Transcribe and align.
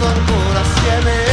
corporaciones. 0.00 1.29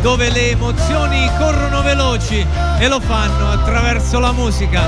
Dove 0.00 0.30
le 0.30 0.50
emozioni 0.50 1.30
corrono 1.38 1.82
veloci 1.82 2.44
e 2.78 2.88
lo 2.88 3.00
fanno 3.00 3.50
attraverso 3.50 4.18
la 4.18 4.32
musica, 4.32 4.80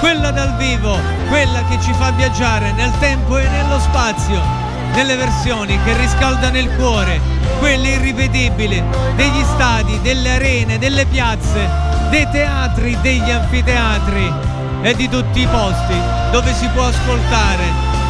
quella 0.00 0.30
dal 0.30 0.56
vivo, 0.56 0.98
quella 1.28 1.64
che 1.68 1.78
ci 1.80 1.92
fa 1.92 2.10
viaggiare 2.10 2.72
nel 2.72 2.92
tempo 2.98 3.38
e 3.38 3.48
nello 3.48 3.78
spazio, 3.78 4.40
nelle 4.94 5.16
versioni 5.16 5.78
che 5.84 5.96
riscaldano 5.96 6.58
il 6.58 6.68
cuore, 6.76 7.20
quelle 7.58 7.90
irripetibili 7.90 8.82
degli 9.14 9.44
stadi, 9.44 10.00
delle 10.02 10.34
arene, 10.34 10.78
delle 10.78 11.06
piazze, 11.06 11.68
dei 12.10 12.28
teatri, 12.30 12.98
degli 13.00 13.30
anfiteatri 13.30 14.32
e 14.82 14.94
di 14.94 15.08
tutti 15.08 15.40
i 15.40 15.46
posti 15.46 15.98
dove 16.32 16.52
si 16.54 16.66
può 16.74 16.86
ascoltare 16.86 17.64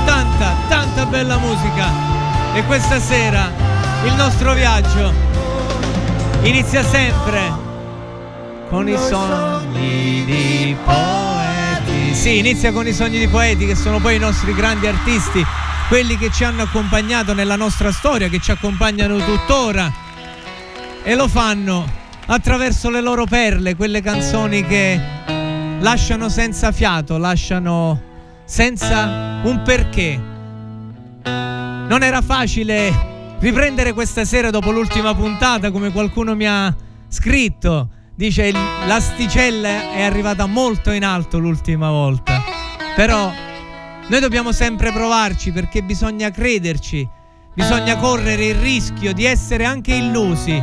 tanta, 0.05 0.55
tanta 0.69 1.05
bella 1.05 1.37
musica. 1.37 2.16
E 2.57 2.65
questa 2.65 2.99
sera 2.99 3.53
il 4.07 4.15
nostro 4.15 4.55
viaggio 4.55 5.13
inizia 6.41 6.83
sempre 6.83 7.53
con 8.71 8.89
i 8.89 8.97
sogni 8.97 10.25
di 10.25 10.75
poeti. 10.83 12.15
Sì, 12.15 12.39
inizia 12.39 12.73
con 12.73 12.87
i 12.87 12.95
sogni 12.95 13.19
di 13.19 13.29
poeti 13.29 13.67
che 13.67 13.75
sono 13.75 14.01
poi 14.01 14.17
i 14.17 14.19
nostri 14.19 14.55
grandi 14.55 14.87
artisti, 14.87 15.45
quelli 15.89 16.17
che 16.17 16.31
ci 16.33 16.45
hanno 16.45 16.63
accompagnato 16.63 17.35
nella 17.35 17.57
nostra 17.57 17.93
storia, 17.93 18.31
che 18.31 18.41
ci 18.41 18.53
accompagnano 18.53 19.19
tuttora 19.19 19.93
e 21.03 21.15
lo 21.15 21.29
fanno 21.29 21.85
attraverso 22.25 22.89
le 22.89 23.03
loro 23.03 23.27
perle, 23.27 23.77
quelle 23.77 24.01
canzoni 24.01 24.65
che 24.65 24.99
lasciano 25.81 26.31
senza 26.31 26.73
fiato, 26.73 27.19
lasciano 27.19 28.01
senza 28.47 29.41
un 29.43 29.61
perché. 29.63 30.36
Non 31.89 32.03
era 32.03 32.21
facile 32.21 33.37
riprendere 33.39 33.93
questa 33.93 34.25
sera 34.25 34.51
dopo 34.51 34.73
l'ultima 34.73 35.15
puntata, 35.15 35.71
come 35.71 35.93
qualcuno 35.93 36.35
mi 36.35 36.45
ha 36.45 36.75
scritto. 37.09 37.89
Dice 38.13 38.51
l'asticella 38.51 39.93
è 39.93 40.03
arrivata 40.03 40.47
molto 40.47 40.91
in 40.91 41.05
alto 41.05 41.39
l'ultima 41.39 41.91
volta. 41.91 42.43
Però 42.97 43.31
noi 44.09 44.21
dobbiamo 44.21 44.51
sempre 44.51 44.91
provarci 44.91 45.53
perché 45.53 45.83
bisogna 45.83 46.31
crederci. 46.31 47.09
Bisogna 47.55 47.97
correre 47.97 48.47
il 48.47 48.57
rischio 48.57 49.13
di 49.13 49.25
essere 49.25 49.65
anche 49.65 49.95
illusi. 49.95 50.61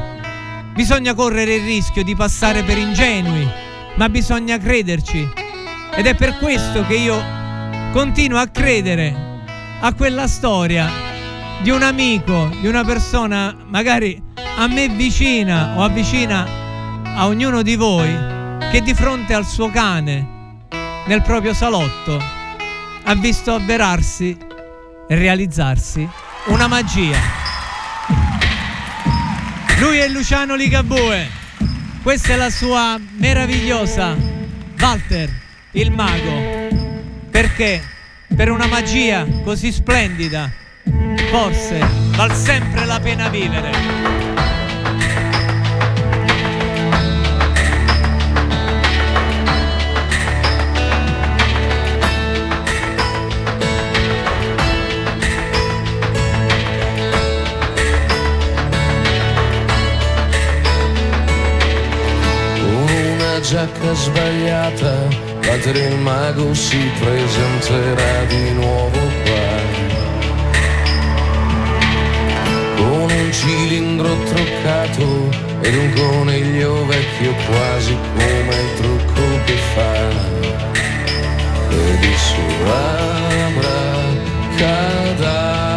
Bisogna 0.73 1.13
correre 1.13 1.55
il 1.55 1.63
rischio 1.63 2.03
di 2.03 2.16
passare 2.16 2.63
per 2.63 2.78
ingenui, 2.78 3.47
ma 3.95 4.09
bisogna 4.09 4.57
crederci. 4.57 5.25
Ed 5.95 6.05
è 6.05 6.16
per 6.16 6.38
questo 6.38 6.85
che 6.85 6.95
io 6.95 7.23
continuo 7.94 8.40
a 8.40 8.47
credere 8.47 9.16
a 9.79 9.94
quella 9.94 10.28
storia 10.28 11.11
di 11.63 11.69
un 11.69 11.81
amico, 11.81 12.50
di 12.59 12.68
una 12.68 12.84
persona 12.84 13.56
magari 13.68 14.22
a 14.57 14.68
me 14.68 14.90
vicina 14.90 15.78
o 15.78 15.84
avvicina 15.84 16.46
a 17.16 17.25
ognuno 17.25 17.62
di 17.62 17.78
voi 17.78 18.13
che 18.69 18.81
di 18.81 18.94
fronte 18.94 19.34
al 19.34 19.46
suo 19.46 19.69
cane 19.69 20.57
nel 21.07 21.22
proprio 21.22 21.53
salotto 21.53 22.22
ha 23.03 23.16
visto 23.16 23.53
avverarsi 23.53 24.38
e 25.07 25.16
realizzarsi 25.16 26.06
una 26.47 26.68
magia. 26.68 27.18
Lui 29.79 30.00
è 30.00 30.07
Luciano 30.09 30.56
Ligabue. 30.56 31.29
Questa 32.02 32.34
è 32.34 32.35
la 32.35 32.50
sua 32.50 33.00
meravigliosa 33.18 34.18
Walter, 34.79 35.29
il 35.72 35.91
mago. 35.91 37.07
Perché? 37.31 37.81
Per 38.35 38.52
una 38.52 38.68
magia 38.68 39.25
così 39.44 39.72
splendida 39.72 40.62
forse 41.33 41.79
val 42.16 42.31
sempre 42.35 42.85
la 42.85 42.99
pena 42.99 43.27
vivere. 43.27 43.71
giacca 63.41 63.93
sbagliata, 63.93 64.93
padre 65.41 65.88
il 65.88 65.97
mago 65.97 66.53
si 66.53 66.89
presenterà 66.97 68.23
di 68.25 68.51
nuovo 68.51 69.12
cilindro 73.33 74.16
truccato 74.25 75.29
ed 75.61 75.75
un 75.75 75.94
coniglio 75.94 76.85
vecchio 76.85 77.33
quasi 77.49 77.97
come 78.16 78.55
il 78.61 78.73
trucco 78.77 79.44
che 79.45 79.57
fa. 79.73 80.09
Ed 81.69 82.03
il 82.03 82.17
suo 82.17 82.72
abra. 82.72 83.81
Cadabra 84.55 85.73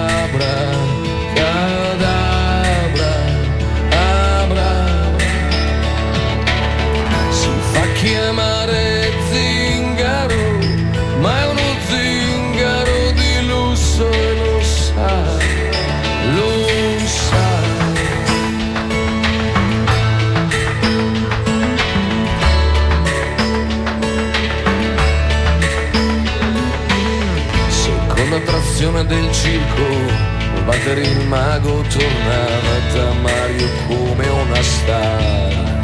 attrazione 28.77 29.07
del 29.07 29.33
circo 29.33 30.65
battere 30.67 31.01
il 31.01 31.27
mago 31.29 31.83
tornava 31.89 32.79
da 32.93 33.13
Mario 33.23 33.69
come 33.87 34.27
una 34.29 34.63
star. 34.63 35.81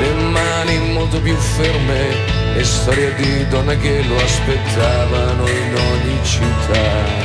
Le 0.00 0.14
mani 0.14 0.92
molto 0.92 1.20
più 1.20 1.36
ferme 1.36 2.56
e 2.56 2.64
storie 2.64 3.14
di 3.14 3.46
donne 3.46 3.76
che 3.78 4.02
lo 4.02 4.16
aspettavano 4.16 5.46
in 5.46 5.76
ogni 5.76 6.18
città. 6.24 7.22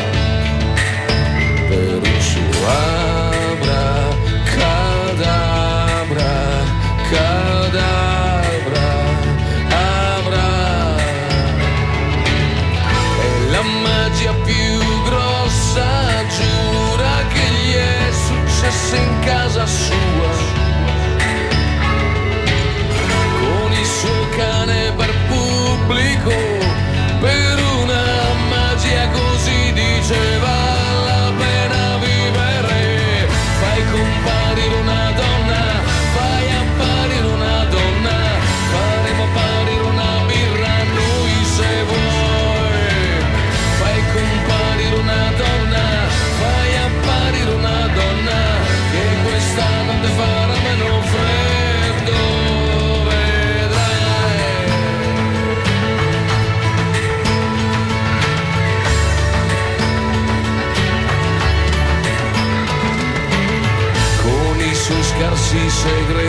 Per 1.70 2.00
un 2.04 2.22
suo 2.22 3.19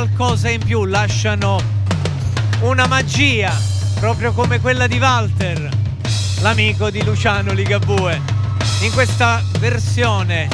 qualcosa 0.00 0.48
in 0.48 0.64
più, 0.64 0.86
lasciano 0.86 1.60
una 2.60 2.86
magia, 2.86 3.54
proprio 3.98 4.32
come 4.32 4.58
quella 4.58 4.86
di 4.86 4.98
Walter, 4.98 5.68
l'amico 6.40 6.88
di 6.88 7.04
Luciano 7.04 7.52
Ligabue. 7.52 8.18
In 8.80 8.92
questa 8.92 9.42
versione 9.58 10.48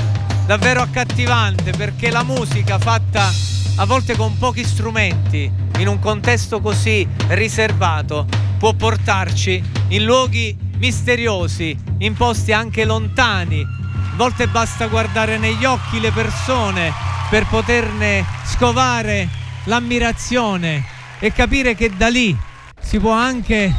davvero 0.47 0.83
accattivante 0.83 1.71
perché 1.71 2.11
la 2.11 2.25
musica 2.25 2.81
fatta 2.81 3.31
a 3.77 3.85
volte 3.87 4.17
con 4.17 4.37
pochi 4.37 4.65
strumenti, 4.65 5.49
in 5.79 5.87
un 5.87 6.01
contesto 6.01 6.61
così 6.61 7.07
riservato, 7.29 8.27
può 8.59 8.73
portarci 8.73 9.63
in 9.89 10.03
luoghi 10.03 10.57
misteriosi, 10.79 11.77
in 11.99 12.15
posti 12.15 12.53
anche 12.53 12.85
lontani. 12.85 13.61
A 13.61 14.17
volte 14.17 14.49
basta 14.49 14.89
guardare 14.89 15.39
negli 15.39 15.65
occhi 15.65 16.01
le 16.01 16.11
persone 16.11 17.15
per 17.29 17.47
poterne 17.47 18.25
scovare 18.45 19.29
l'ammirazione 19.65 20.85
e 21.19 21.33
capire 21.33 21.75
che 21.75 21.91
da 21.97 22.09
lì 22.09 22.37
si 22.81 22.99
può 22.99 23.13
anche 23.13 23.73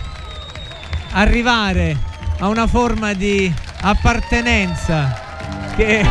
arrivare 1.11 1.97
a 2.39 2.47
una 2.47 2.67
forma 2.67 3.13
di 3.13 3.51
appartenenza 3.81 5.25
che 5.75 6.05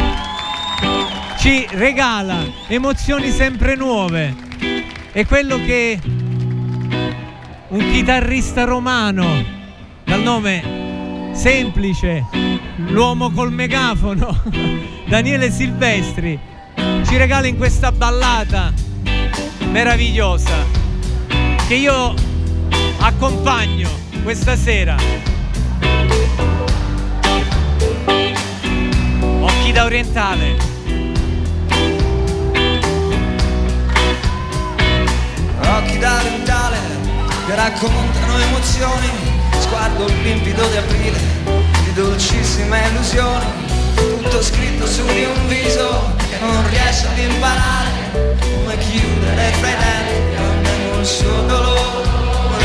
ci 1.39 1.67
regala 1.71 2.39
emozioni 2.69 3.31
sempre 3.31 3.77
nuove. 3.77 4.35
È 5.13 5.25
quello 5.27 5.57
che 5.57 5.99
un 7.69 7.79
chitarrista 7.93 8.65
romano 8.65 9.45
dal 10.05 10.23
nome 10.23 11.33
semplice, 11.33 12.25
l'uomo 12.89 13.31
col 13.31 13.53
megafono, 13.53 14.43
Daniele 15.07 15.51
Silvestri, 15.51 16.39
ci 17.05 17.17
regala 17.17 17.47
in 17.47 17.57
questa 17.57 17.93
ballata 17.93 18.73
meravigliosa 19.71 20.55
che 21.67 21.75
io 21.75 22.15
accompagno 22.99 23.89
questa 24.23 24.57
sera. 24.57 24.97
Occhi 29.41 29.73
da 29.73 29.85
orientale. 29.85 30.57
Occhi 35.61 35.99
da 35.99 36.15
orientale 36.17 36.79
che 37.47 37.55
raccontano 37.55 38.39
emozioni, 38.39 39.09
sguardo 39.61 40.07
limpido 40.23 40.67
di 40.69 40.77
aprile, 40.77 41.19
di 41.85 41.93
dolcissime 41.93 42.89
illusioni 42.89 43.75
tutto 43.97 44.43
scritto 44.43 44.87
su 44.87 45.05
di 45.07 45.25
un 45.25 45.47
viso 45.49 46.26
non 46.47 46.69
riesce 46.69 47.07
ad 47.07 47.19
imparare 47.19 48.37
come 48.41 48.79
chiudere 48.79 49.53
fra 49.59 49.69
i 49.69 49.77
denti 49.77 50.37
ogni 50.43 51.01
il 51.01 51.07
suo 51.07 51.43
dolore. 51.43 52.65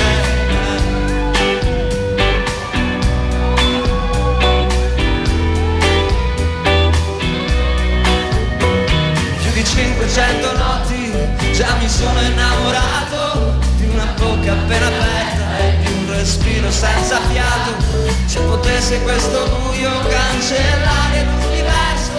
Più 9.42 9.52
di 9.54 9.64
500 9.66 10.58
notti 10.58 11.12
già 11.54 11.76
mi 11.80 11.90
sono 11.90 12.22
innamorato 12.22 13.60
di 13.78 13.86
una 13.88 14.06
bocca 14.18 14.54
appena 14.54 14.88
aperta 14.88 15.58
e 15.60 15.78
di 15.84 15.92
un 15.92 16.14
respiro 16.14 16.72
senza 16.72 17.20
fiato. 17.32 17.76
Se 18.26 18.40
potesse 18.42 19.02
questo 19.02 19.48
buio 19.68 19.92
cancellare 20.08 21.26
l'universo, 21.26 22.11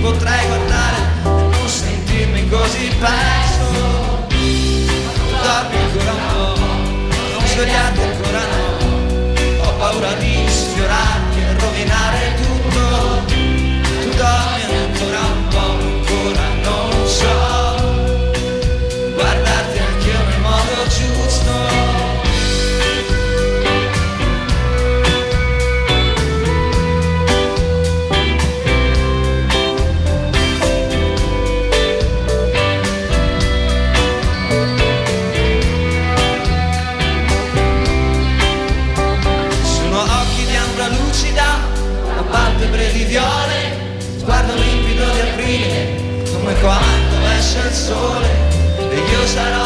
potrei 0.00 0.46
guardare 0.46 0.96
e 1.24 1.28
non 1.28 1.68
sentirmi 1.68 2.48
così 2.48 2.88
perso. 2.98 4.26
Dormi 5.42 5.76
ancora 5.76 6.12
un 6.12 6.20
po', 6.32 6.60
non 7.32 7.46
svegliarti 7.46 8.00
ancora 8.00 8.42
no. 8.52 8.66
Ho 9.62 9.72
paura 9.78 10.12
di 10.14 10.46
sfiorarti 10.48 11.38
e 11.38 11.58
rovinare 11.58 12.34
tutto. 12.40 12.82
Tu 13.26 14.08
dormi 14.16 14.62
ancora 14.76 15.20
un 15.20 15.27
c'è 47.58 47.66
il 47.66 47.74
sole 47.74 48.28
e 48.78 48.98
io 48.98 49.26
sarò 49.26 49.57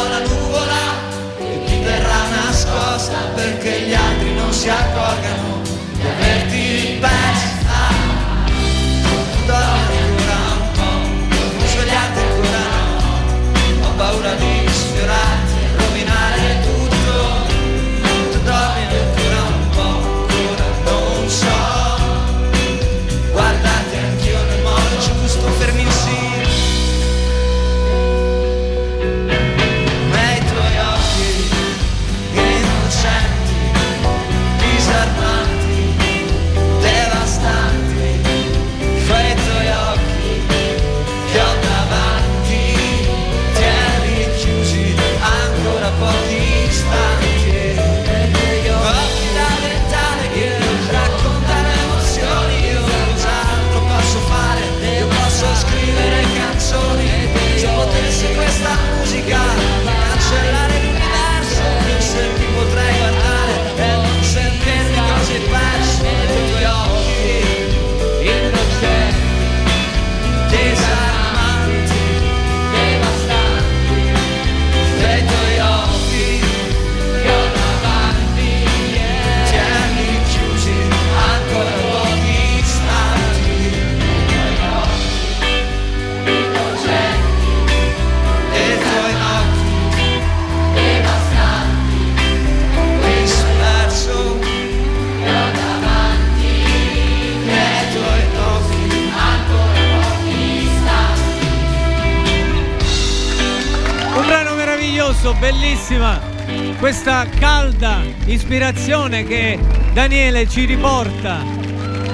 ispirazione 108.53 109.23
che 109.23 109.57
Daniele 109.93 110.47
ci 110.47 110.65
riporta 110.65 111.39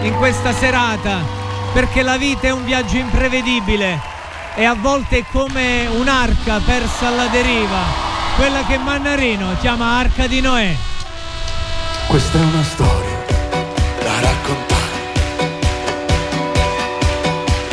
in 0.03 0.15
questa 0.17 0.53
serata, 0.53 1.17
perché 1.73 2.01
la 2.01 2.15
vita 2.15 2.47
è 2.47 2.51
un 2.51 2.63
viaggio 2.63 2.95
imprevedibile 2.95 3.99
e 4.55 4.63
a 4.63 4.73
volte 4.73 5.17
è 5.17 5.25
come 5.33 5.85
un'arca 5.87 6.61
persa 6.65 7.07
alla 7.07 7.27
deriva, 7.27 7.79
quella 8.37 8.65
che 8.65 8.77
Mannarino 8.77 9.57
chiama 9.59 9.97
Arca 9.99 10.27
di 10.27 10.39
Noè. 10.39 10.73
Questa 12.07 12.37
è 12.37 12.41
una 12.41 12.63
storia 12.63 13.25
da 14.01 14.19
raccontare. 14.21 14.97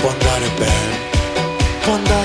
Può 0.01 0.11
andare 0.11 0.51
bene, 0.57 0.99
può 1.83 1.93
andare 1.95 2.16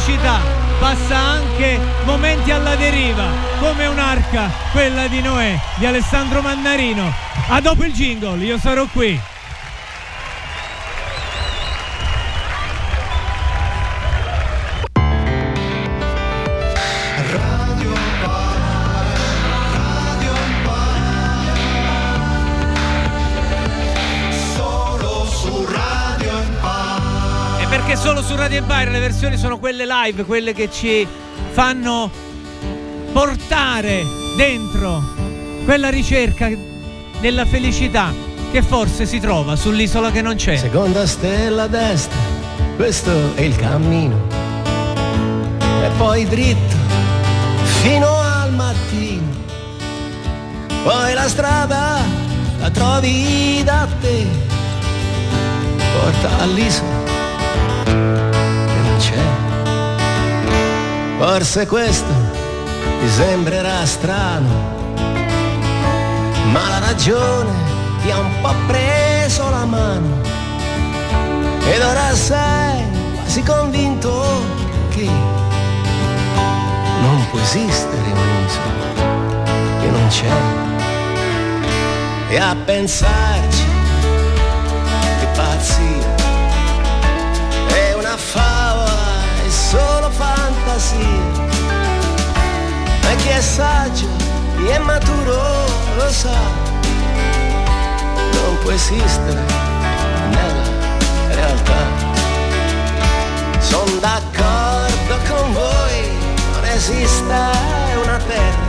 felicità 0.00 0.40
passa 0.78 1.16
anche 1.16 1.78
momenti 2.04 2.50
alla 2.50 2.74
deriva, 2.74 3.26
come 3.58 3.86
un'arca, 3.86 4.50
quella 4.72 5.06
di 5.08 5.20
Noè 5.20 5.60
di 5.76 5.84
Alessandro 5.84 6.40
Mannarino. 6.40 7.12
A 7.48 7.60
dopo 7.60 7.84
il 7.84 7.92
jingle, 7.92 8.42
io 8.42 8.58
sarò 8.58 8.86
qui. 8.90 9.20
Solo 28.00 28.22
su 28.22 28.34
Radio 28.34 28.56
Empire 28.56 28.90
le 28.90 28.98
versioni 28.98 29.36
sono 29.36 29.58
quelle 29.58 29.84
live, 29.84 30.24
quelle 30.24 30.54
che 30.54 30.70
ci 30.70 31.06
fanno 31.50 32.10
portare 33.12 34.02
dentro 34.38 35.02
quella 35.66 35.90
ricerca 35.90 36.48
della 37.20 37.44
felicità 37.44 38.10
che 38.50 38.62
forse 38.62 39.04
si 39.04 39.20
trova 39.20 39.54
sull'isola 39.54 40.10
che 40.10 40.22
non 40.22 40.36
c'è. 40.36 40.56
Seconda 40.56 41.06
stella 41.06 41.64
a 41.64 41.66
destra, 41.66 42.18
questo 42.76 43.34
è 43.34 43.42
il 43.42 43.54
cammino. 43.56 44.16
E 45.58 45.90
poi 45.98 46.24
dritto 46.24 46.76
fino 47.82 48.18
al 48.18 48.54
mattino. 48.54 49.28
Poi 50.84 51.12
la 51.12 51.28
strada 51.28 51.98
la 52.60 52.70
trovi 52.70 53.60
da 53.62 53.86
te. 54.00 54.26
Porta 55.92 56.38
all'isola 56.38 56.99
che 57.92 58.80
non 58.82 58.96
c'è. 58.98 59.22
Forse 61.18 61.66
questo 61.66 62.12
ti 63.00 63.08
sembrerà 63.08 63.84
strano, 63.84 64.48
ma 66.52 66.68
la 66.68 66.78
ragione 66.78 67.52
ti 68.02 68.10
ha 68.10 68.18
un 68.18 68.40
po' 68.40 68.54
preso 68.66 69.48
la 69.50 69.64
mano 69.64 70.20
ed 71.64 71.82
ora 71.82 72.14
sei 72.14 72.90
quasi 73.30 73.42
convinto 73.44 74.42
che 74.88 75.08
non 77.00 77.26
può 77.30 77.38
esistere 77.38 78.10
un'isola 78.10 78.88
che 79.80 79.86
non 79.88 80.06
c'è 80.08 80.32
e 82.28 82.38
a 82.38 82.56
pensarci 82.64 83.64
che 85.20 85.26
pazzia 85.36 86.09
fantasia 90.70 90.98
ma 93.02 93.14
chi 93.16 93.28
è 93.28 93.40
saggio 93.40 94.06
è 94.68 94.78
maturo 94.78 95.66
lo 95.96 96.08
sa 96.10 96.38
non 98.32 98.58
può 98.60 98.70
esistere 98.70 99.42
nella 100.30 100.62
realtà. 101.28 102.08
Sono 103.58 103.90
d'accordo 104.00 105.14
con 105.28 105.52
voi, 105.52 106.10
non 106.52 106.64
esiste 106.64 107.34
una 108.02 108.18
terra 108.26 108.68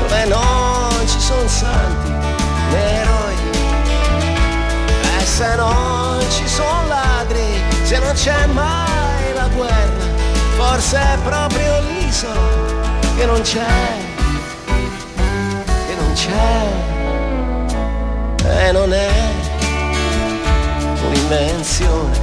dove 0.00 0.24
non 0.26 1.06
ci 1.06 1.20
sono 1.20 1.48
santi 1.48 2.10
né 2.70 2.92
eroi. 3.00 3.34
E 5.18 5.24
se 5.24 5.54
non 5.56 6.20
ci 6.30 6.48
sono 6.48 6.86
ladri, 6.88 7.62
se 7.84 7.98
non 7.98 8.12
c'è 8.14 8.46
mai 8.46 9.34
la 9.34 9.48
guerra, 9.48 10.13
forse 10.66 10.98
è 10.98 11.18
proprio 11.18 11.80
l'isola 11.82 12.40
che 13.16 13.26
non 13.26 13.40
c'è, 13.42 13.74
che 15.86 15.94
non 15.98 16.12
c'è 16.14 16.66
e 18.46 18.72
non 18.72 18.92
è 18.92 19.10
un'invenzione 21.04 22.18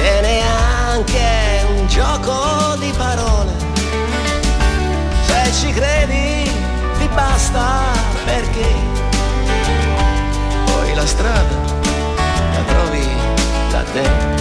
e 0.00 0.20
neanche 0.20 1.66
un 1.76 1.86
gioco 1.88 2.76
di 2.78 2.92
parole. 2.96 3.52
Se 5.26 5.52
ci 5.52 5.72
credi 5.72 6.50
ti 6.98 7.08
basta 7.12 7.82
perché 8.24 8.68
poi 10.66 10.94
la 10.94 11.06
strada 11.06 11.56
la 12.54 12.62
trovi 12.66 13.08
da 13.70 13.82
te. 13.92 14.39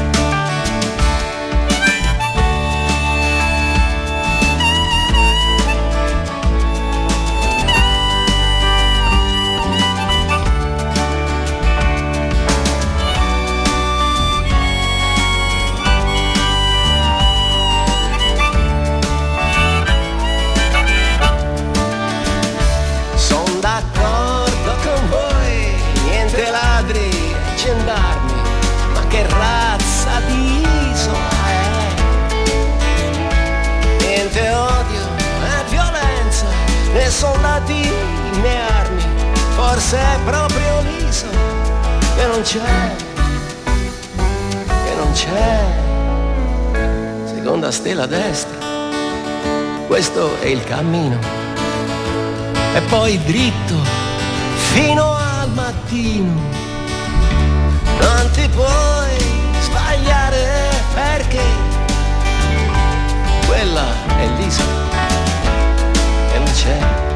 Né 37.19 37.25
soldati 37.25 37.91
né 38.41 38.61
armi, 38.61 39.03
forse 39.55 39.97
è 39.97 40.19
proprio 40.23 40.81
l'isola 40.81 41.37
che 42.15 42.25
non 42.27 42.41
c'è, 42.41 42.95
che 44.85 44.95
non 44.95 45.11
c'è. 45.11 45.59
Seconda 47.25 47.71
stella 47.71 48.03
a 48.03 48.07
destra, 48.07 48.57
questo 49.87 50.39
è 50.39 50.45
il 50.45 50.63
cammino 50.63 51.17
e 52.73 52.81
poi 52.87 53.21
dritto 53.23 53.75
fino 54.71 55.13
al 55.15 55.49
mattino. 55.51 56.57
Non 57.99 58.31
ti 58.31 58.47
puoi 58.47 59.17
sbagliare 59.59 60.69
perché 60.93 61.41
quella 63.45 63.85
è 64.17 64.25
l'isola 64.37 64.87
e 66.33 66.37
non 66.37 66.51
c'è. 66.53 67.08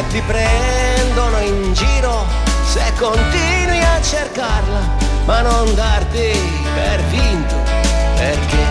E 0.00 0.06
ti 0.06 0.22
prendono 0.22 1.40
in 1.40 1.74
giro 1.74 2.24
se 2.64 2.80
continui 2.98 3.82
a 3.82 4.00
cercarla, 4.00 4.80
ma 5.26 5.42
non 5.42 5.74
darti 5.74 6.32
per 6.74 7.02
vinto 7.10 7.54
perché 8.16 8.64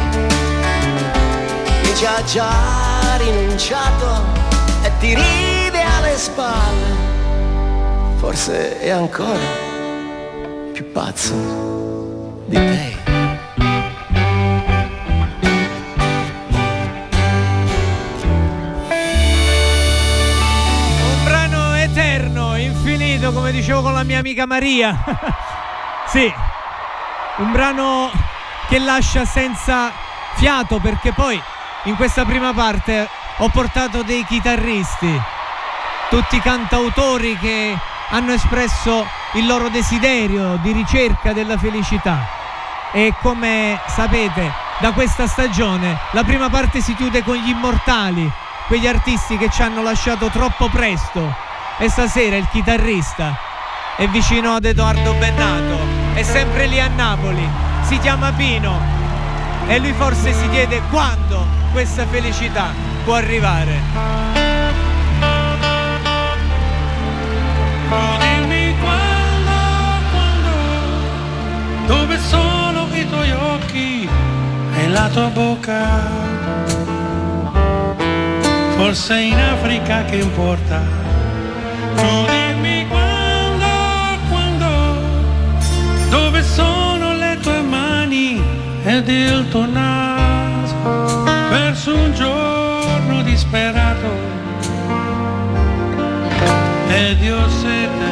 chi 1.83 1.95
ci 1.95 2.05
ha 2.05 2.23
già 2.23 3.15
rinunciato 3.17 4.23
e 4.81 4.91
ti 4.97 5.13
ride 5.13 5.81
alle 5.83 6.17
spalle, 6.17 6.95
forse 8.15 8.79
è 8.79 8.89
ancora 8.89 9.37
più 10.73 10.91
pazzo 10.91 11.35
di 12.47 12.55
te. 12.55 12.98
Infinito, 23.29 23.31
come 23.31 23.51
dicevo 23.51 23.81
con 23.81 23.93
la 23.93 24.03
mia 24.03 24.19
amica 24.19 24.45
Maria. 24.45 24.97
sì, 26.07 26.31
un 27.37 27.51
brano 27.51 28.11
che 28.67 28.79
lascia 28.79 29.25
senza 29.25 29.91
fiato 30.35 30.79
perché 30.79 31.11
poi 31.13 31.41
in 31.83 31.95
questa 31.95 32.25
prima 32.25 32.53
parte 32.53 33.07
ho 33.37 33.49
portato 33.49 34.03
dei 34.03 34.25
chitarristi, 34.25 35.19
tutti 36.09 36.39
cantautori 36.39 37.37
che 37.37 37.75
hanno 38.09 38.33
espresso 38.33 39.05
il 39.33 39.45
loro 39.45 39.69
desiderio 39.69 40.57
di 40.61 40.71
ricerca 40.71 41.33
della 41.33 41.57
felicità. 41.57 42.37
E 42.91 43.13
come 43.21 43.79
sapete, 43.87 44.51
da 44.79 44.91
questa 44.91 45.27
stagione 45.27 45.97
la 46.11 46.23
prima 46.23 46.49
parte 46.49 46.81
si 46.81 46.95
chiude 46.95 47.23
con 47.23 47.35
gli 47.35 47.49
immortali, 47.49 48.29
quegli 48.67 48.87
artisti 48.87 49.37
che 49.37 49.49
ci 49.49 49.61
hanno 49.61 49.83
lasciato 49.83 50.29
troppo 50.29 50.67
presto. 50.69 51.48
E 51.81 51.89
stasera 51.89 52.35
il 52.35 52.45
chitarrista 52.51 53.37
è 53.95 54.05
vicino 54.09 54.53
ad 54.53 54.65
Edoardo 54.65 55.13
Bennato, 55.13 55.79
è 56.13 56.23
sempre 56.23 56.67
lì 56.67 56.77
a 56.77 56.89
Napoli, 56.89 57.47
si 57.83 57.97
chiama 57.99 58.33
Pino 58.33 58.77
e 59.65 59.79
lui 59.79 59.93
forse 59.93 60.33
si 60.33 60.49
chiede 60.49 60.81
quando 60.89 61.45
questa 61.71 62.05
felicità 62.07 62.73
può 63.05 63.13
arrivare. 63.13 63.79
Dimmi 68.19 68.75
quando 68.81 69.51
Dove 71.85 72.19
sono 72.19 72.87
i 72.91 73.07
tuoi 73.07 73.31
occhi 73.31 74.09
e 74.75 74.87
la 74.89 75.07
tua 75.07 75.27
bocca? 75.27 76.07
Forse 78.75 79.19
in 79.19 79.39
Africa 79.39 80.03
che 80.03 80.17
importa? 80.17 81.08
Ed 88.99 89.07
il 89.07 89.47
tuo 89.49 89.65
naso 89.65 91.23
verso 91.49 91.95
un 91.95 92.13
giorno 92.13 93.21
disperato 93.21 94.09
ed 96.89 97.21
io 97.21 97.38
ho 97.38 97.49
sete, 97.49 98.07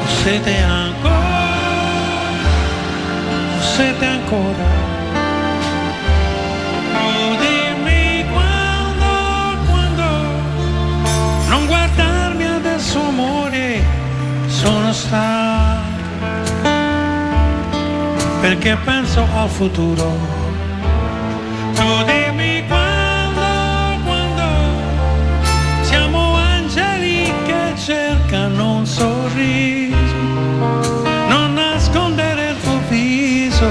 ho 0.00 0.06
sete 0.22 0.56
ancora, 0.62 1.18
ho 3.56 3.60
sete 3.60 4.06
ancora. 4.06 4.93
Sono 14.64 14.92
stanco, 14.94 16.16
perché 18.40 18.78
penso 18.82 19.26
al 19.36 19.48
futuro. 19.50 20.16
Tu 21.74 22.04
dimmi 22.04 22.64
quando, 22.66 24.00
quando, 24.04 24.46
siamo 25.82 26.36
angeli 26.36 27.30
che 27.44 27.74
cercano 27.76 28.76
un 28.76 28.86
sorriso, 28.86 30.16
non 31.28 31.52
nascondere 31.52 32.52
il 32.52 32.56
tuo 32.62 32.80
viso. 32.88 33.70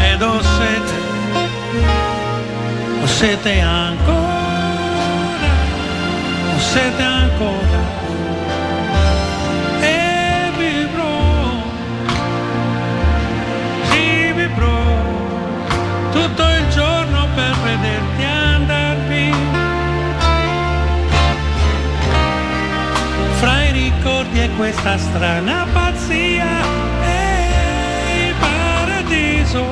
Ed 0.00 0.20
ho 0.20 0.42
sete, 0.42 0.96
ho 3.02 3.06
sete 3.06 3.60
ancora, 3.60 4.32
ho 6.54 6.58
sete 6.58 7.02
ancora. 7.02 7.63
Questa 24.56 24.96
strana 24.98 25.66
pazzia 25.72 26.46
e 27.02 28.28
il 28.28 28.34
paradiso 28.38 29.64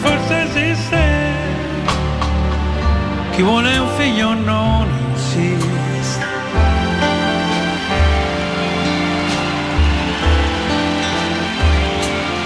forse 0.00 0.42
esiste. 0.42 1.06
Chi 3.32 3.42
vuole 3.42 3.76
un 3.78 3.88
figlio 3.96 4.34
non 4.34 4.86
insiste. 5.10 6.26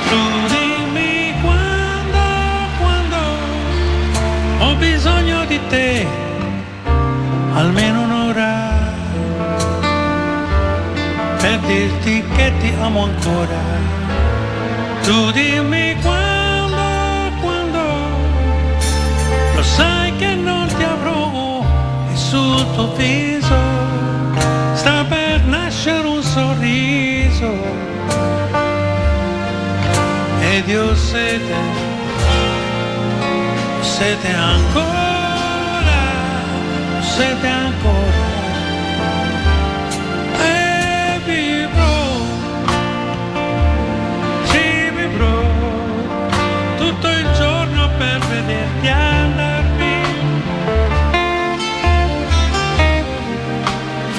Tu 0.09 0.47
dimmi 0.49 1.35
quando, 1.43 2.19
quando 2.81 3.17
ho 4.59 4.75
bisogno 4.77 5.45
di 5.45 5.61
te, 5.69 6.07
almeno 7.55 8.02
dirti 11.73 12.23
che 12.37 12.53
ti 12.61 12.73
amo 12.81 13.05
ancora. 13.05 13.61
Tu 15.03 15.31
dimmi 15.33 15.97
quando, 16.03 16.85
quando, 17.41 17.83
lo 19.57 19.63
sai 19.63 20.15
che 20.17 20.35
non 20.35 20.67
ti 20.67 20.83
avrò 20.83 21.65
e 22.13 22.17
sul 22.17 22.65
tuo 22.75 22.93
viso 22.95 23.61
sta 24.75 25.05
per 25.09 25.45
nascere 25.45 26.07
un 26.07 26.23
sorriso 26.23 27.51
ed 30.53 30.69
io 30.69 30.95
sete, 30.95 31.57
sete 33.81 34.31
ancora, 34.33 36.03
sete 37.01 37.47
ancora. 37.47 38.12
Vederti 48.47 48.81
via. 48.81 49.13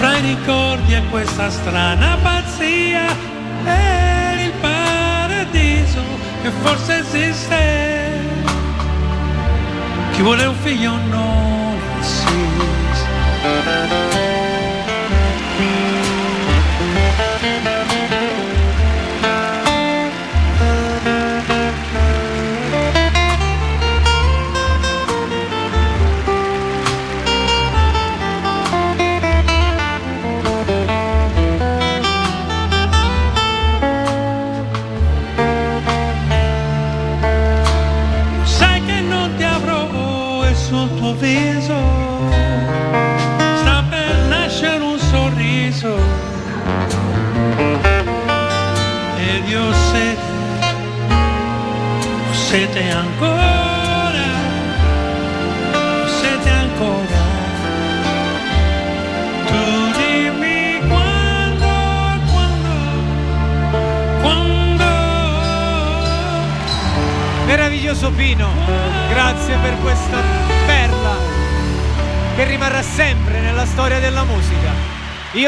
Fra 0.04 0.18
i 0.18 0.22
ricordi 0.22 0.94
e 0.96 1.02
questa 1.10 1.50
strana 1.50 2.18
pazzia 2.22 3.06
è 3.64 4.44
il 4.44 4.52
paradiso 4.60 6.02
che 6.42 6.52
forse 6.62 6.98
esiste. 7.00 8.22
Chi 10.12 10.22
vuole 10.22 10.46
un 10.46 10.56
figlio 10.56 10.92
non 11.10 11.80
insiste. 11.98 13.14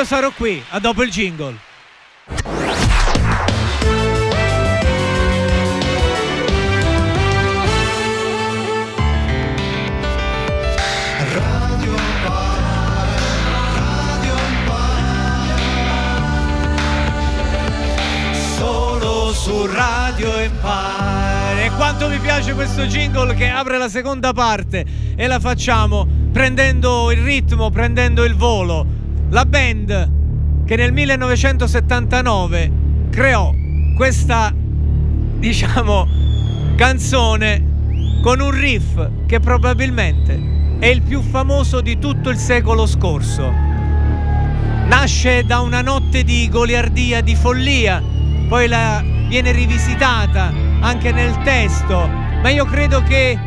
Sarò 0.05 0.29
qui, 0.29 0.63
a 0.69 0.79
dopo 0.79 1.01
il 1.01 1.09
jingle. 1.09 1.57
Su 19.33 19.67
Radio 19.67 20.37
Empire. 20.37 21.65
E 21.65 21.69
quanto 21.75 22.09
mi 22.09 22.17
piace 22.17 22.53
questo 22.55 22.83
jingle 22.85 23.35
che 23.35 23.47
apre 23.47 23.77
la 23.77 23.89
seconda 23.89 24.33
parte 24.33 24.83
e 25.15 25.27
la 25.27 25.39
facciamo 25.39 26.07
prendendo 26.31 27.11
il 27.11 27.21
ritmo, 27.21 27.69
prendendo 27.69 28.23
il 28.23 28.33
volo. 28.33 28.94
La 29.29 29.43
band 29.43 30.11
che 30.65 30.75
nel 30.75 30.93
1979 30.93 32.71
creò 33.09 33.51
questa, 33.95 34.53
diciamo, 34.53 36.07
canzone 36.75 37.73
con 38.21 38.39
un 38.39 38.51
riff 38.51 39.09
che 39.25 39.39
probabilmente 39.39 40.77
è 40.79 40.87
il 40.87 41.01
più 41.01 41.21
famoso 41.21 41.81
di 41.81 41.97
tutto 41.97 42.29
il 42.29 42.37
secolo 42.37 42.85
scorso. 42.85 43.51
Nasce 44.87 45.43
da 45.43 45.59
una 45.61 45.81
notte 45.81 46.23
di 46.23 46.47
goliardia, 46.47 47.21
di 47.21 47.35
follia, 47.35 48.01
poi 48.47 48.67
la, 48.67 49.03
viene 49.27 49.51
rivisitata 49.51 50.53
anche 50.81 51.11
nel 51.11 51.35
testo, 51.43 52.07
ma 52.41 52.49
io 52.49 52.65
credo 52.65 53.01
che 53.01 53.37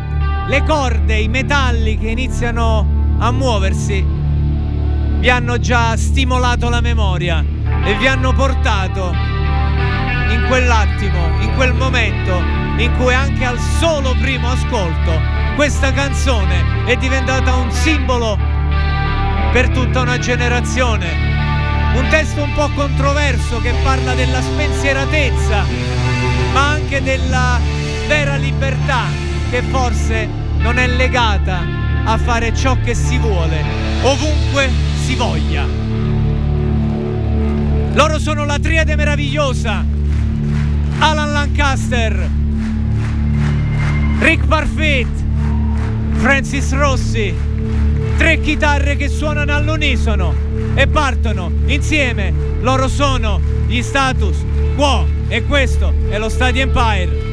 le 0.48 0.62
corde, 0.64 1.18
i 1.18 1.28
metalli 1.28 1.96
che 1.98 2.08
iniziano 2.08 3.16
a 3.18 3.30
muoversi 3.30 4.17
vi 5.18 5.30
hanno 5.30 5.58
già 5.58 5.96
stimolato 5.96 6.68
la 6.68 6.80
memoria 6.80 7.44
e 7.84 7.94
vi 7.96 8.06
hanno 8.06 8.32
portato 8.32 9.28
quell'attimo, 10.48 11.42
in 11.42 11.54
quel 11.56 11.74
momento 11.74 12.42
in 12.78 12.94
cui 12.96 13.12
anche 13.12 13.44
al 13.44 13.58
solo 13.58 14.14
primo 14.18 14.50
ascolto 14.50 15.20
questa 15.56 15.92
canzone 15.92 16.84
è 16.86 16.96
diventata 16.96 17.54
un 17.54 17.70
simbolo 17.70 18.38
per 19.52 19.68
tutta 19.70 20.00
una 20.00 20.18
generazione. 20.18 21.36
Un 21.94 22.06
testo 22.08 22.42
un 22.42 22.52
po' 22.54 22.70
controverso 22.74 23.60
che 23.60 23.74
parla 23.82 24.14
della 24.14 24.40
spensieratezza, 24.40 25.64
ma 26.52 26.68
anche 26.68 27.02
della 27.02 27.58
vera 28.06 28.36
libertà 28.36 29.04
che 29.50 29.62
forse 29.62 30.28
non 30.58 30.78
è 30.78 30.86
legata 30.86 31.60
a 32.04 32.16
fare 32.16 32.54
ciò 32.54 32.76
che 32.82 32.94
si 32.94 33.18
vuole, 33.18 33.64
ovunque 34.02 34.87
si 35.08 35.14
voglia. 35.14 35.64
Loro 37.94 38.18
sono 38.18 38.44
la 38.44 38.58
triade 38.58 38.94
meravigliosa. 38.94 39.82
Alan 40.98 41.32
Lancaster, 41.32 42.28
Rick 44.18 44.46
Parfit, 44.46 45.08
Francis 46.16 46.74
Rossi, 46.74 47.34
tre 48.18 48.38
chitarre 48.42 48.96
che 48.96 49.08
suonano 49.08 49.54
all'unisono 49.54 50.34
e 50.74 50.86
partono 50.86 51.52
insieme. 51.64 52.30
Loro 52.60 52.86
sono 52.86 53.40
gli 53.66 53.80
status 53.80 54.44
quo 54.76 55.06
e 55.28 55.42
questo 55.46 55.94
è 56.10 56.18
lo 56.18 56.28
Stadio 56.28 56.60
Empire. 56.64 57.27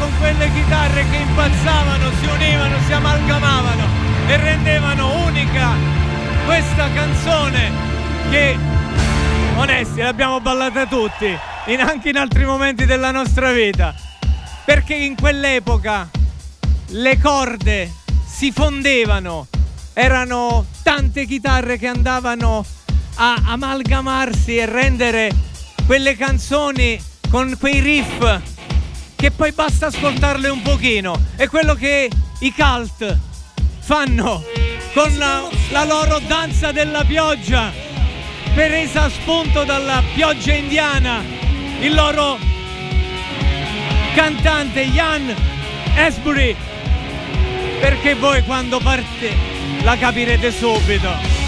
Con 0.00 0.10
quelle 0.18 0.50
chitarre 0.54 1.04
che 1.10 1.16
impazzavano, 1.16 2.10
si 2.18 2.26
univano, 2.26 2.76
si 2.86 2.92
amalgamavano 2.92 3.84
e 4.26 4.36
rendevano 4.38 5.26
unica 5.26 5.74
questa 6.46 6.90
canzone 6.90 7.70
che, 8.30 8.56
onesti, 9.56 10.00
l'abbiamo 10.00 10.40
ballata 10.40 10.86
tutti, 10.86 11.36
in- 11.66 11.80
anche 11.80 12.08
in 12.08 12.16
altri 12.16 12.46
momenti 12.46 12.86
della 12.86 13.10
nostra 13.10 13.52
vita, 13.52 13.94
perché 14.64 14.94
in 14.94 15.16
quell'epoca 15.16 16.08
le 16.88 17.18
corde 17.20 17.92
si 18.26 18.50
fondevano, 18.52 19.48
erano 19.92 20.64
tante 20.82 21.26
chitarre 21.26 21.76
che 21.76 21.88
andavano 21.88 22.64
a 23.16 23.34
amalgamarsi 23.48 24.56
e 24.56 24.64
rendere 24.64 25.30
quelle 25.84 26.16
canzoni 26.16 26.98
con 27.28 27.54
quei 27.58 27.80
riff 27.80 28.58
che 29.20 29.30
poi 29.30 29.52
basta 29.52 29.86
ascoltarle 29.88 30.48
un 30.48 30.62
pochino. 30.62 31.14
È 31.36 31.46
quello 31.46 31.74
che 31.74 32.10
i 32.38 32.54
cult 32.54 33.18
fanno 33.80 34.42
con 34.94 35.14
la, 35.18 35.46
la 35.72 35.84
loro 35.84 36.20
danza 36.26 36.72
della 36.72 37.04
pioggia, 37.04 37.70
presa 38.54 39.02
a 39.02 39.10
spunto 39.10 39.64
dalla 39.64 40.02
pioggia 40.14 40.54
indiana. 40.54 41.22
Il 41.80 41.94
loro 41.94 42.38
cantante 44.14 44.80
Ian 44.80 45.34
Asbury. 45.96 46.56
Perché 47.78 48.14
voi 48.14 48.42
quando 48.44 48.78
parte 48.78 49.34
la 49.82 49.98
capirete 49.98 50.50
subito. 50.50 51.39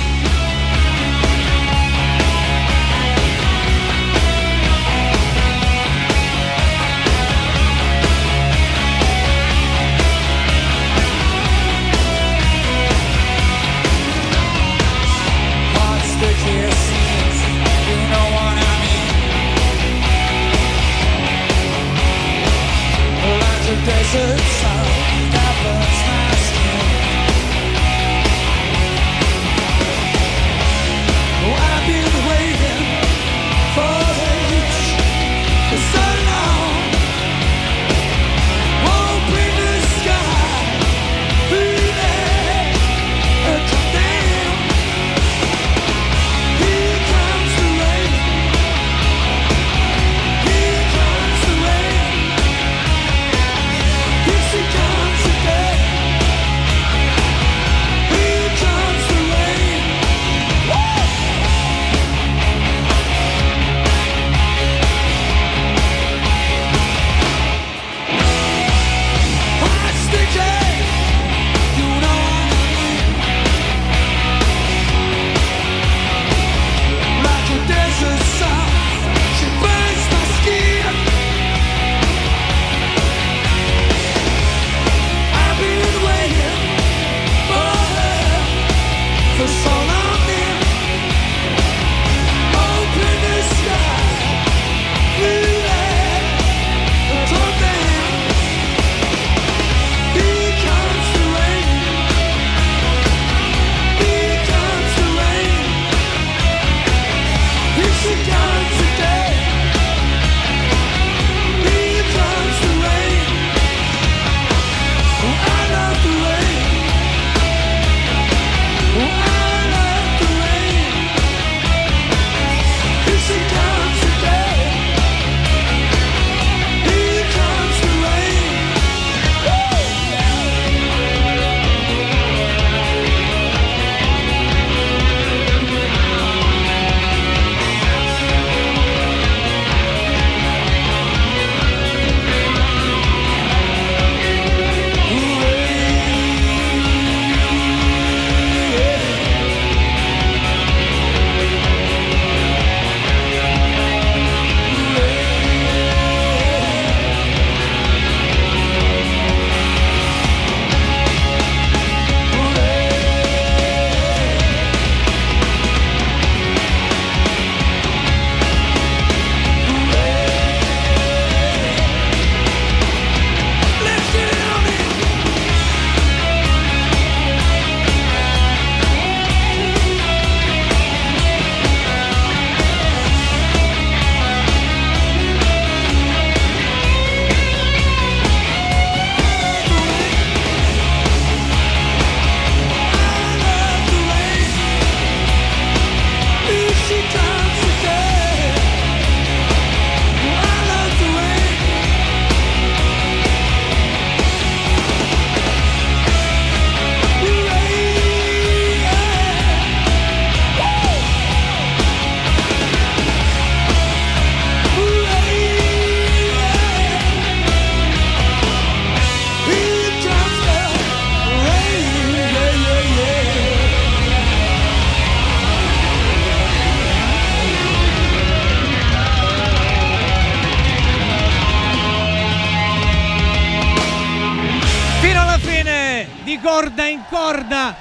Corda 236.63 236.87
in 236.87 237.01
corda, 237.11 237.75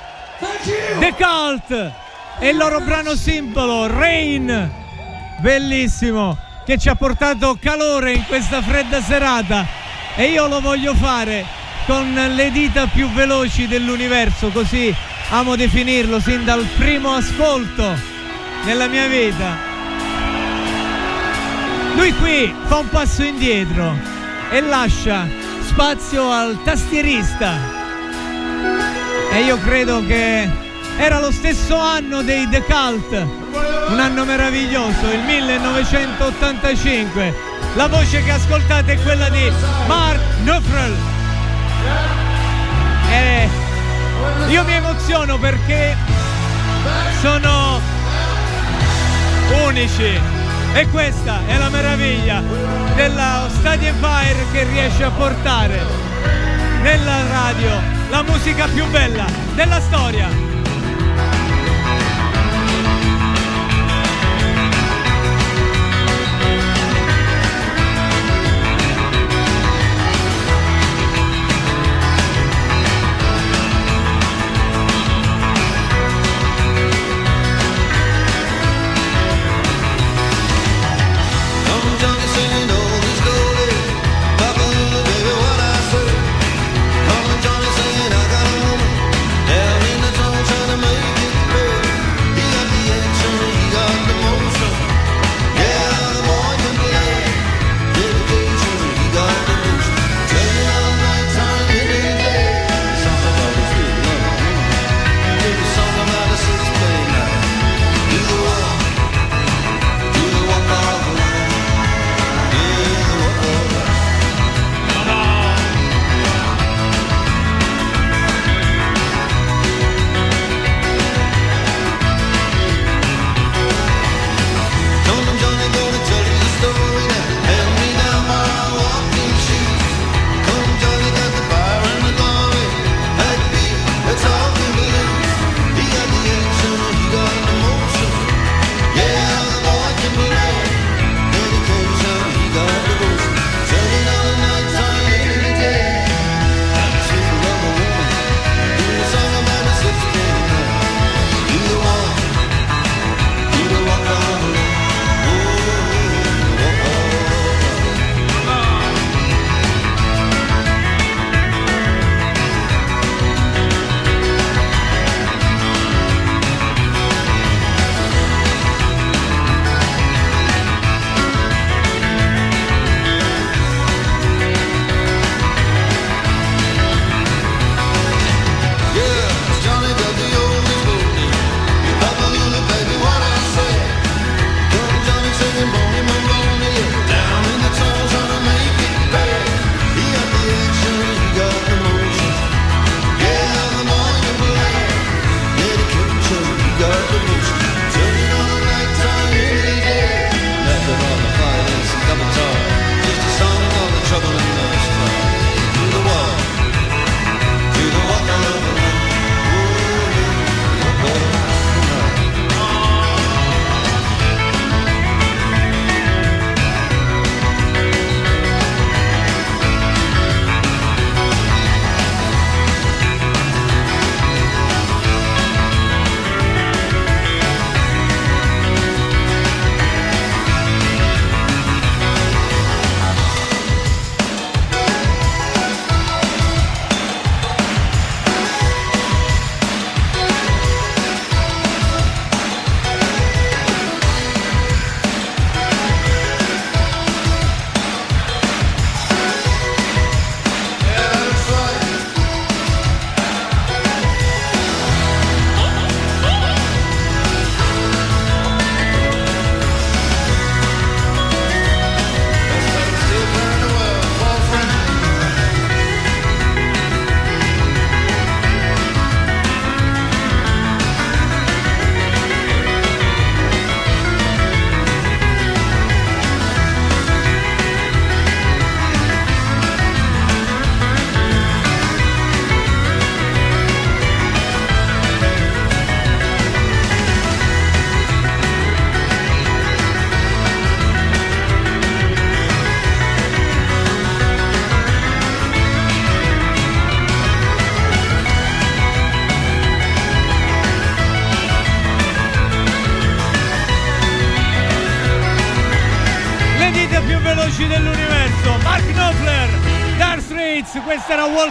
The 0.98 1.14
Cult 1.14 1.92
e 2.40 2.50
il 2.50 2.58
loro 2.58 2.80
brano 2.80 3.14
simbolo, 3.14 3.86
Rain, 3.86 4.72
bellissimo, 5.40 6.36
che 6.66 6.80
ci 6.80 6.90
ha 6.90 6.96
portato 6.96 7.60
calore 7.62 8.14
in 8.14 8.26
questa 8.26 8.60
fredda 8.64 9.00
serata 9.00 9.68
e 10.16 10.32
io 10.32 10.48
lo 10.48 10.62
voglio 10.62 10.96
fare 10.96 11.46
con 11.86 12.12
le 12.12 12.50
dita 12.50 12.88
più 12.88 13.08
veloci 13.12 13.68
dell'universo, 13.68 14.50
così 14.50 14.92
amo 15.30 15.56
definirlo 15.56 16.20
sin 16.20 16.44
dal 16.44 16.66
primo 16.76 17.14
ascolto 17.14 17.96
nella 18.64 18.88
mia 18.88 19.06
vita. 19.06 19.58
Lui 21.94 22.12
qui 22.16 22.52
fa 22.66 22.78
un 22.78 22.90
passo 22.90 23.22
indietro 23.22 23.96
e 24.50 24.60
lascia 24.60 25.28
spazio 25.68 26.32
al 26.32 26.64
tastierista. 26.64 27.81
E 29.32 29.41
io 29.41 29.57
credo 29.59 30.05
che 30.05 30.49
era 30.97 31.20
lo 31.20 31.32
stesso 31.32 31.78
anno 31.78 32.22
dei 32.22 32.47
The 32.49 32.64
Cult, 32.64 33.26
un 33.89 33.99
anno 33.99 34.26
meraviglioso, 34.26 35.12
il 35.12 35.22
1985. 35.22 37.49
La 37.76 37.88
voce 37.88 38.24
che 38.24 38.32
ascoltate 38.32 38.93
è 38.93 39.01
quella 39.01 39.30
di 39.30 39.51
Mark 39.88 40.20
Knopfler. 40.43 40.91
Eh, 43.09 43.49
io 44.49 44.64
mi 44.64 44.74
emoziono 44.74 45.39
perché 45.39 45.95
sono 47.22 47.80
unici 49.66 50.20
e 50.74 50.88
questa 50.89 51.39
è 51.47 51.57
la 51.57 51.70
meraviglia 51.70 52.41
della 52.95 53.47
Stadium 53.49 53.95
Empire 53.95 54.45
che 54.51 54.64
riesce 54.64 55.03
a 55.03 55.09
portare 55.09 55.80
nella 56.82 57.28
radio 57.28 58.01
la 58.12 58.24
musica 58.24 58.68
più 58.68 58.86
bella 58.89 59.26
della 59.55 59.80
storia. 59.80 60.51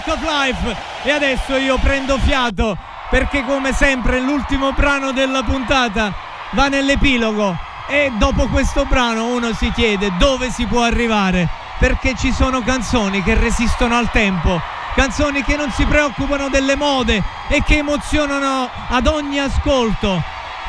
Walk 0.00 0.06
of 0.06 0.22
Life. 0.22 0.76
E 1.02 1.10
adesso 1.10 1.56
io 1.56 1.76
prendo 1.78 2.18
fiato 2.18 2.76
perché 3.10 3.44
come 3.44 3.72
sempre 3.72 4.20
l'ultimo 4.20 4.72
brano 4.72 5.12
della 5.12 5.42
puntata 5.42 6.12
va 6.52 6.68
nell'epilogo. 6.68 7.56
E 7.86 8.12
dopo 8.16 8.46
questo 8.48 8.84
brano 8.84 9.26
uno 9.26 9.52
si 9.52 9.70
chiede 9.72 10.12
dove 10.16 10.50
si 10.50 10.64
può 10.66 10.82
arrivare 10.82 11.48
perché 11.78 12.14
ci 12.16 12.32
sono 12.32 12.62
canzoni 12.62 13.22
che 13.22 13.34
resistono 13.34 13.96
al 13.96 14.10
tempo, 14.10 14.60
canzoni 14.94 15.42
che 15.42 15.56
non 15.56 15.70
si 15.72 15.84
preoccupano 15.84 16.48
delle 16.48 16.76
mode 16.76 17.22
e 17.48 17.62
che 17.64 17.78
emozionano 17.78 18.68
ad 18.88 19.06
ogni 19.06 19.38
ascolto 19.38 20.22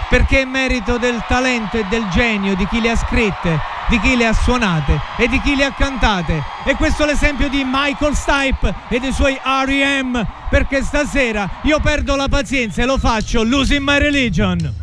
perché 0.10 0.42
è 0.42 0.46
merito 0.46 0.98
del 0.98 1.24
talento 1.28 1.78
e 1.78 1.86
del 1.90 2.08
genio 2.10 2.56
di 2.56 2.68
chi 2.68 2.82
le 2.82 2.92
ha 2.92 2.96
scritte, 2.98 3.60
di 3.92 4.00
chi 4.00 4.16
le 4.16 4.26
ha 4.26 4.34
suonate 4.34 5.02
e 5.18 5.28
di 5.28 5.42
chi 5.42 5.54
le 5.54 5.66
ha 5.66 5.74
cantate. 5.74 6.42
E 6.64 6.76
questo 6.76 7.04
è 7.04 7.06
l'esempio 7.06 7.50
di 7.50 7.64
Michael 7.66 8.16
Stipe 8.16 8.74
e 8.88 9.00
dei 9.00 9.12
suoi 9.12 9.38
R.E.M. 9.44 10.26
perché 10.50 10.82
stasera 10.82 11.50
io 11.64 11.80
perdo 11.82 12.16
la 12.16 12.30
pazienza 12.30 12.82
e 12.82 12.86
lo 12.86 12.98
faccio 12.98 13.44
losing 13.44 13.84
my 13.84 14.00
religion. 14.00 14.81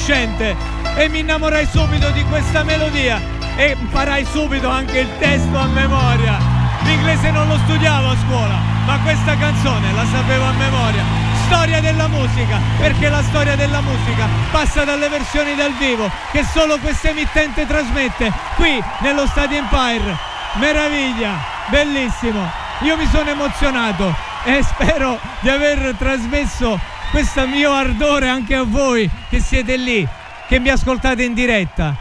adolescente 0.00 0.56
e 0.96 1.08
mi 1.08 1.20
innamorai 1.20 1.66
subito 1.66 2.10
di 2.10 2.24
questa 2.24 2.62
melodia 2.64 3.20
e 3.56 3.76
imparai 3.78 4.24
subito 4.24 4.68
anche 4.68 5.00
il 5.00 5.08
testo 5.18 5.58
a 5.58 5.66
memoria. 5.66 6.38
L'inglese 6.82 7.30
non 7.30 7.46
lo 7.46 7.58
studiavo 7.64 8.08
a 8.08 8.16
scuola, 8.26 8.58
ma 8.86 8.98
questa 9.00 9.36
canzone 9.36 9.92
la 9.92 10.04
sapevo 10.10 10.44
a 10.44 10.52
memoria. 10.52 11.04
Storia 11.46 11.80
della 11.80 12.08
musica, 12.08 12.58
perché 12.78 13.08
la 13.08 13.22
storia 13.22 13.56
della 13.56 13.80
musica 13.80 14.26
passa 14.50 14.84
dalle 14.84 15.08
versioni 15.08 15.54
dal 15.54 15.72
vivo 15.74 16.10
che 16.30 16.44
solo 16.44 16.78
questa 16.78 17.10
emittente 17.10 17.66
trasmette 17.66 18.32
qui 18.56 18.82
nello 19.00 19.26
Stadio 19.26 19.58
Empire. 19.58 20.16
Meraviglia, 20.54 21.38
bellissimo. 21.68 22.50
Io 22.80 22.96
mi 22.96 23.06
sono 23.12 23.28
emozionato 23.28 24.14
e 24.44 24.62
spero 24.62 25.18
di 25.40 25.50
aver 25.50 25.94
trasmesso 25.98 26.78
questo 27.10 27.46
mio 27.46 27.72
ardore 27.72 28.28
anche 28.28 28.54
a 28.54 28.62
voi 28.62 29.10
che 29.30 29.40
siete 29.40 29.76
lì, 29.76 30.06
che 30.48 30.58
mi 30.58 30.70
ascoltate 30.70 31.22
in 31.22 31.34
diretta? 31.34 31.96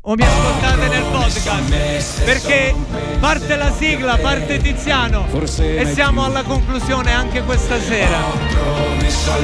O 0.00 0.14
mi 0.16 0.24
ascoltate 0.24 0.88
nel 0.88 1.04
podcast? 1.12 2.24
Perché 2.24 2.74
parte 3.20 3.54
la 3.54 3.72
sigla, 3.72 4.16
parte 4.16 4.58
Tiziano. 4.58 5.28
E 5.58 5.88
siamo 5.94 6.24
alla 6.24 6.42
conclusione 6.42 7.12
anche 7.12 7.44
questa 7.44 7.80
sera. 7.80 8.18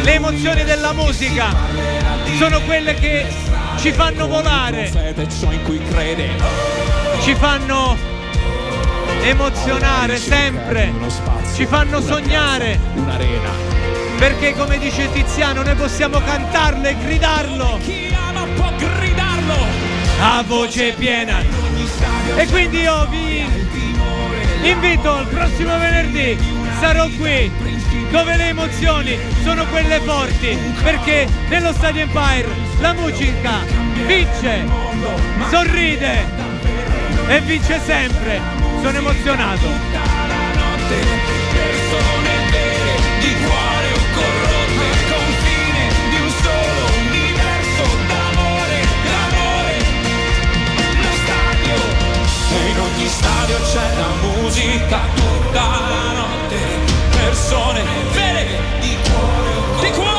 Le 0.03 0.15
emozioni 0.15 0.65
della 0.65 0.93
musica 0.93 1.55
sono 2.39 2.61
quelle 2.63 2.95
che 2.95 3.25
ci 3.79 3.93
fanno 3.93 4.27
volare, 4.27 4.91
ci 7.23 7.35
fanno 7.37 7.97
emozionare 9.23 10.17
sempre, 10.17 10.93
ci 11.55 11.67
fanno 11.67 12.01
sognare. 12.01 13.78
Perché 14.19 14.53
come 14.55 14.79
dice 14.79 15.11
Tiziano 15.13 15.63
noi 15.63 15.77
possiamo 15.77 16.21
cantarlo 16.21 16.87
e 16.89 16.97
gridarlo 16.97 17.79
Chi 17.85 18.13
ama 18.13 18.45
può 18.57 18.73
gridarlo. 18.77 19.55
a 20.21 20.43
voce 20.43 20.93
piena. 20.99 21.41
E 22.37 22.47
quindi 22.49 22.81
io 22.81 23.07
vi 23.07 23.45
invito 24.63 25.21
il 25.21 25.27
prossimo 25.29 25.79
venerdì, 25.79 26.37
sarò 26.81 27.09
qui 27.17 27.51
dove 28.11 28.37
le 28.37 28.49
emozioni 28.49 29.17
sono 29.43 29.65
quelle 29.67 30.01
forti, 30.01 30.59
perché 30.83 31.29
nello 31.49 31.73
Stadio 31.73 32.03
Empire 32.03 32.49
la 32.81 32.93
musica 32.95 33.61
vince, 34.07 34.65
sorride 35.51 36.25
e 37.29 37.41
vince 37.41 37.81
sempre. 37.85 38.41
Sono 38.83 38.97
emozionato. 38.97 39.67
Ogni 52.99 53.09
stadio 53.09 53.57
c'è 53.61 53.95
la 53.97 54.27
musica 54.27 54.99
tutta 55.15 55.61
la 55.61 56.13
notte. 56.13 56.57
Persone 57.11 57.83
vere, 58.13 58.59
di 58.81 58.97
cuore 59.03 59.49
di 59.81 59.91
cuore, 59.93 60.18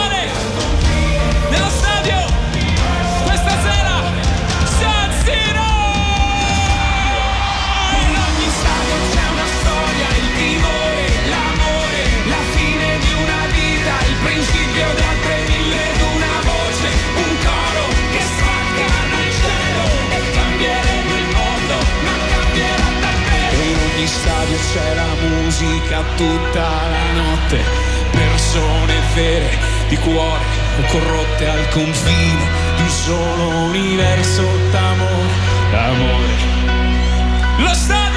c'è 24.72 24.94
la 24.94 25.16
musica 25.28 26.04
tutta 26.16 26.62
la 26.62 27.12
notte, 27.14 27.60
persone 28.12 28.94
vere 29.16 29.58
di 29.88 29.98
cuore 29.98 30.60
corrotte 30.88 31.48
al 31.48 31.68
confine 31.70 32.48
di 32.76 32.82
un 32.82 32.90
solo 32.90 33.48
universo 33.66 34.44
d'amore, 34.72 35.34
d'amore. 35.72 36.34
Lo 37.58 37.74
stadio 37.74 38.09